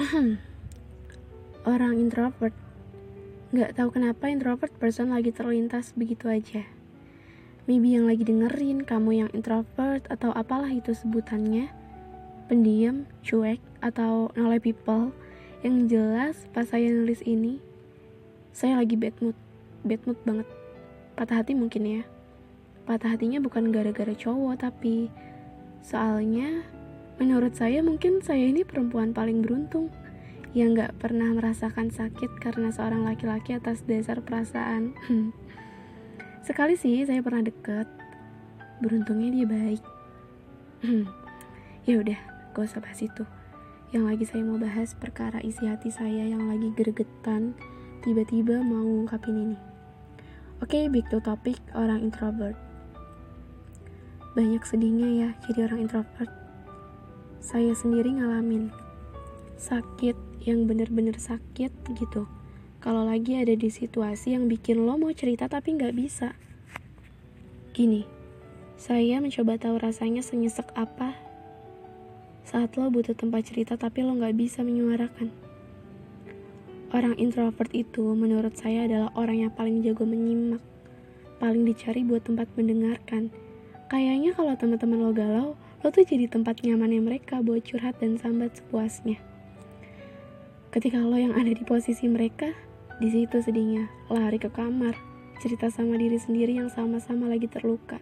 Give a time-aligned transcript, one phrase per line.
[1.68, 2.56] Orang introvert.
[3.52, 6.64] Gak tahu kenapa introvert person lagi terlintas begitu aja.
[7.68, 11.68] Maybe yang lagi dengerin kamu yang introvert atau apalah itu sebutannya.
[12.48, 15.12] Pendiam, cuek, atau nolai people.
[15.60, 17.60] Yang jelas pas saya nulis ini
[18.56, 19.36] Saya lagi bad mood.
[19.84, 20.48] Bad mood banget.
[21.12, 22.02] Patah hati mungkin ya.
[22.88, 25.12] Patah hatinya bukan gara-gara cowok tapi
[25.84, 26.64] Soalnya
[27.20, 29.92] menurut saya mungkin saya ini perempuan paling beruntung
[30.50, 34.98] yang gak pernah merasakan sakit karena seorang laki-laki atas dasar perasaan.
[36.46, 37.86] Sekali sih saya pernah deket,
[38.82, 39.82] beruntungnya dia baik.
[41.88, 42.18] ya udah,
[42.50, 43.22] gak usah bahas itu.
[43.94, 47.54] Yang lagi saya mau bahas perkara isi hati saya yang lagi gregetan,
[48.02, 49.58] tiba-tiba mau ngungkapin ini.
[50.58, 52.58] Oke, okay, back to topic orang introvert.
[54.34, 56.30] Banyak sedihnya ya jadi orang introvert.
[57.38, 58.89] Saya sendiri ngalamin
[59.60, 60.16] sakit
[60.48, 62.24] yang bener-bener sakit gitu.
[62.80, 66.32] Kalau lagi ada di situasi yang bikin lo mau cerita tapi nggak bisa.
[67.76, 68.08] Gini
[68.80, 71.12] saya mencoba tahu rasanya senyesek apa.
[72.48, 75.28] Saat lo butuh tempat cerita tapi lo nggak bisa menyuarakan.
[76.90, 80.64] Orang introvert itu menurut saya adalah orang yang paling jago menyimak
[81.36, 83.32] paling dicari buat tempat mendengarkan.
[83.92, 85.48] Kayaknya kalau teman-teman lo galau
[85.84, 89.29] lo tuh jadi tempat nyamannya mereka buat curhat dan sambat sepuasnya
[90.70, 92.46] Ketika lo yang ada di posisi mereka,
[93.02, 94.94] di situ sedihnya, lari ke kamar,
[95.42, 97.98] cerita sama diri sendiri yang sama-sama lagi terluka.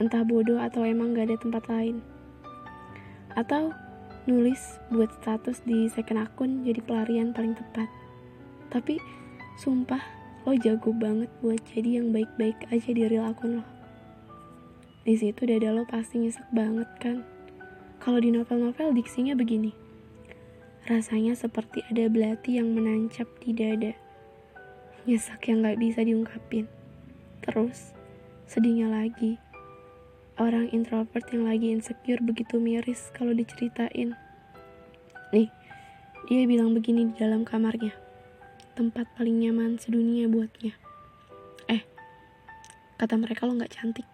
[0.00, 2.00] Entah bodoh atau emang gak ada tempat lain.
[3.36, 3.76] Atau
[4.24, 7.92] nulis buat status di second akun jadi pelarian paling tepat.
[8.72, 8.96] Tapi
[9.60, 10.00] sumpah
[10.48, 13.64] lo jago banget buat jadi yang baik-baik aja di real akun lo.
[15.04, 17.28] Di situ dada lo pasti nyesek banget kan.
[18.00, 19.87] Kalau di novel-novel diksinya begini.
[20.88, 23.92] Rasanya seperti ada belati yang menancap di dada.
[25.04, 26.64] Nyesek yang gak bisa diungkapin.
[27.44, 27.92] Terus,
[28.48, 29.36] sedihnya lagi.
[30.40, 34.16] Orang introvert yang lagi insecure begitu miris kalau diceritain.
[35.28, 35.52] Nih,
[36.24, 37.92] dia bilang begini di dalam kamarnya.
[38.72, 40.72] Tempat paling nyaman sedunia buatnya.
[41.68, 41.84] Eh,
[42.96, 44.08] kata mereka lo gak cantik.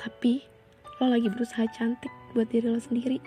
[0.00, 0.48] Tapi,
[0.96, 3.20] lo lagi berusaha cantik buat diri lo sendiri.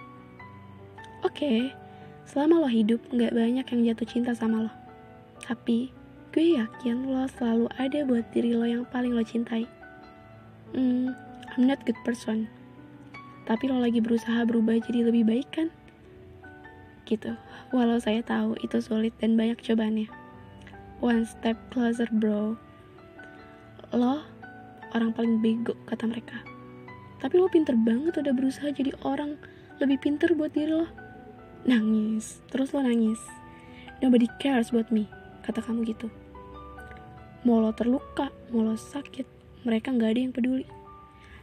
[1.21, 1.88] Oke, okay,
[2.29, 4.71] Selama lo hidup, gak banyak yang jatuh cinta sama lo.
[5.41, 5.89] Tapi,
[6.29, 9.65] gue yakin lo selalu ada buat diri lo yang paling lo cintai.
[10.77, 11.09] Hmm,
[11.57, 12.45] I'm not good person.
[13.49, 15.73] Tapi lo lagi berusaha berubah jadi lebih baik kan?
[17.09, 17.33] Gitu.
[17.73, 20.05] Walau saya tahu itu sulit dan banyak cobaannya.
[21.01, 22.53] One step closer, bro.
[23.89, 24.21] Lo
[24.93, 26.37] orang paling bego, kata mereka.
[27.25, 29.33] Tapi lo pinter banget udah berusaha jadi orang
[29.81, 31.08] lebih pinter buat diri lo
[31.67, 32.39] nangis.
[32.47, 33.19] Terus lo nangis.
[33.99, 35.09] Nobody cares buat me
[35.43, 36.07] kata kamu gitu.
[37.43, 39.25] Mau lo terluka mau lo sakit.
[39.67, 40.67] Mereka nggak ada yang peduli.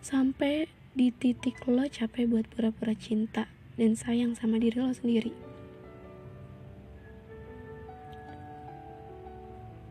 [0.01, 5.33] Sampai di titik lo capek buat pura-pura cinta dan sayang sama diri lo sendiri.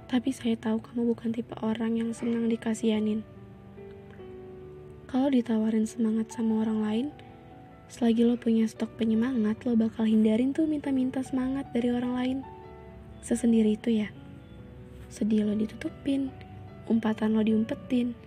[0.05, 3.25] Tapi saya tahu kamu bukan tipe orang yang senang dikasihanin.
[5.09, 7.07] Kalau ditawarin semangat sama orang lain
[7.85, 12.37] Selagi lo punya stok penyemangat, lo bakal hindarin tuh minta-minta semangat dari orang lain.
[13.21, 14.09] Sesendiri itu ya.
[15.09, 16.33] Sedih lo ditutupin,
[16.89, 18.17] umpatan lo diumpetin,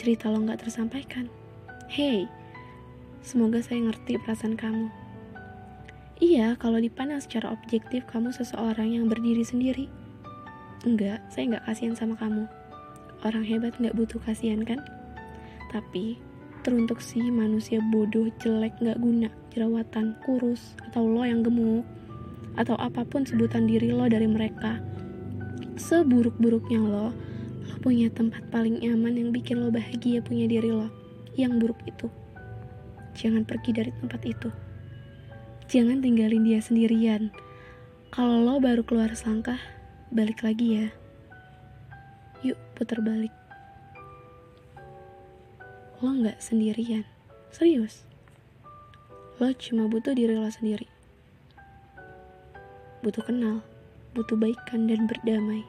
[0.00, 1.28] cerita lo gak tersampaikan.
[1.92, 2.24] Hey,
[3.20, 4.88] semoga saya ngerti perasaan kamu.
[6.22, 9.90] Iya, kalau dipandang secara objektif, kamu seseorang yang berdiri sendiri.
[10.86, 12.46] Enggak, saya nggak kasihan sama kamu.
[13.26, 14.78] Orang hebat nggak butuh kasihan kan?
[15.70, 16.18] Tapi
[16.62, 21.82] teruntuk si manusia bodoh, jelek, gak guna, jerawatan, kurus, atau lo yang gemuk,
[22.54, 24.78] atau apa pun sebutan diri lo dari mereka.
[25.74, 27.10] Seburuk-buruknya lo,
[27.66, 30.86] lo punya tempat paling nyaman yang bikin lo bahagia punya diri lo,
[31.34, 32.06] yang buruk itu.
[33.18, 34.48] Jangan pergi dari tempat itu.
[35.66, 37.34] Jangan tinggalin dia sendirian.
[38.14, 39.58] Kalau lo baru keluar selangkah,
[40.14, 40.86] balik lagi ya.
[42.46, 43.34] Yuk, putar balik
[46.02, 47.06] lo nggak sendirian.
[47.54, 48.02] Serius.
[49.38, 50.90] Lo cuma butuh diri lo sendiri.
[53.06, 53.62] Butuh kenal,
[54.10, 55.62] butuh baikan dan berdamai.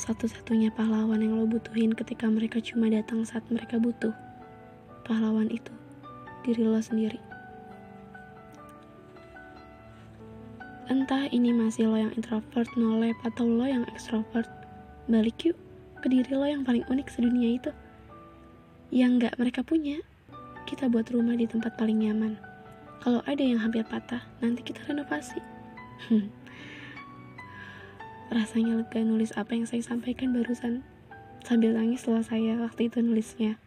[0.00, 4.16] Satu-satunya pahlawan yang lo butuhin ketika mereka cuma datang saat mereka butuh.
[5.04, 5.72] Pahlawan itu,
[6.48, 7.20] diri lo sendiri.
[10.88, 14.48] Entah ini masih lo yang introvert, nolep, atau lo yang extrovert,
[15.04, 15.56] balik yuk
[16.00, 17.68] ke diri lo yang paling unik sedunia itu
[18.90, 19.98] yang nggak mereka punya,
[20.66, 22.38] kita buat rumah di tempat paling nyaman.
[23.02, 25.38] Kalau ada yang hampir patah, nanti kita renovasi.
[26.10, 26.26] Hmm.
[28.34, 30.82] Rasanya lega nulis apa yang saya sampaikan barusan.
[31.46, 33.62] Sambil nangis setelah saya waktu itu nulisnya.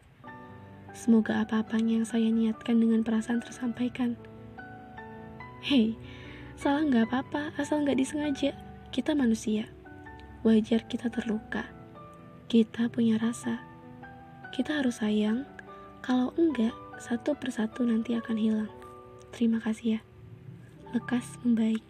[0.91, 4.19] Semoga apa-apanya yang saya niatkan dengan perasaan tersampaikan.
[5.63, 5.95] Hei,
[6.59, 8.51] salah nggak apa-apa, asal nggak disengaja.
[8.91, 9.71] Kita manusia.
[10.43, 11.63] Wajar kita terluka.
[12.51, 13.68] Kita punya rasa.
[14.49, 15.45] Kita harus sayang.
[16.01, 18.71] Kalau enggak, satu persatu nanti akan hilang.
[19.29, 20.01] Terima kasih ya.
[20.91, 21.85] Lekas membaik.